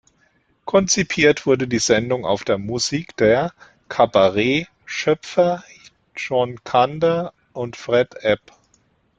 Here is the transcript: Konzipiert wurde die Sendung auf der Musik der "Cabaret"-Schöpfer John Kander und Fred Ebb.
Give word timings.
Konzipiert 0.65 1.45
wurde 1.45 1.67
die 1.67 1.77
Sendung 1.77 2.25
auf 2.25 2.43
der 2.43 2.57
Musik 2.57 3.15
der 3.17 3.53
"Cabaret"-Schöpfer 3.87 5.61
John 6.15 6.57
Kander 6.63 7.33
und 7.53 7.75
Fred 7.75 8.15
Ebb. 8.23 8.41